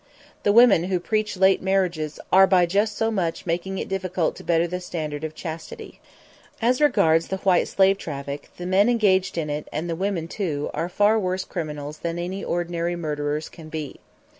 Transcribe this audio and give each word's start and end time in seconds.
The 0.41 0.51
women 0.51 0.85
who 0.85 0.99
preach 0.99 1.37
late 1.37 1.61
marriages 1.61 2.19
are 2.33 2.47
by 2.47 2.65
just 2.65 2.97
so 2.97 3.11
much 3.11 3.45
making 3.45 3.77
it 3.77 3.87
difficult 3.87 4.35
to 4.37 4.43
better 4.43 4.65
the 4.65 4.79
standard 4.81 5.23
of 5.23 5.35
chastity. 5.35 5.99
As 6.59 6.81
regards 6.81 7.27
the 7.27 7.37
white 7.37 7.67
slave 7.67 7.99
traffic, 7.99 8.49
the 8.57 8.65
men 8.65 8.89
engaged 8.89 9.37
in 9.37 9.47
it, 9.47 9.67
and 9.71 9.87
the 9.87 9.95
women 9.95 10.27
too, 10.27 10.71
are 10.73 10.89
far 10.89 11.19
worse 11.19 11.45
criminals 11.45 11.99
than 11.99 12.17
any 12.17 12.43
ordinary 12.43 12.95
murderers 12.95 13.47
can 13.47 13.69
be. 13.69 13.99